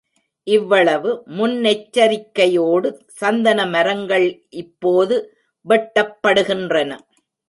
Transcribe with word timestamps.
இவ்வளவு 0.47 1.09
முன்னெச்சரிக்கையோடு 1.37 2.89
சந்தன 3.19 3.65
மரங்கள் 3.75 4.25
இப்போது 4.61 5.17
வெட்டப்படுகின்றன. 5.65 6.91